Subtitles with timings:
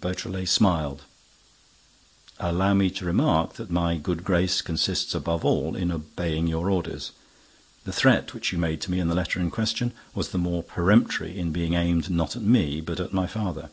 [0.00, 1.02] Beautrelet smiled:
[2.38, 7.10] "Allow me to remark that my good grace consists, above all, in obeying your orders.
[7.82, 10.62] The threat which you made to me in the letter in question was the more
[10.62, 13.70] peremptory in being aimed not at me, but at my father."